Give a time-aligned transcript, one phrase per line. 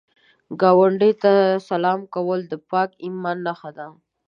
[0.61, 1.33] ګاونډي ته
[1.69, 3.87] سلام کول د پاک ایمان نښه ده